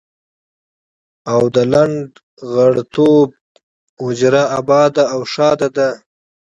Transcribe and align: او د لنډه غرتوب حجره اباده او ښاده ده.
او 1.33 1.41
د 1.55 1.57
لنډه 1.73 2.17
غرتوب 2.53 3.29
حجره 4.03 4.43
اباده 4.59 5.03
او 5.13 5.21
ښاده 5.33 5.69
ده. 5.77 5.89